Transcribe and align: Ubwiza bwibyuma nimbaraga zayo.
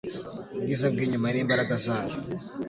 Ubwiza 0.57 0.85
bwibyuma 0.93 1.27
nimbaraga 1.31 1.73
zayo. 1.85 2.15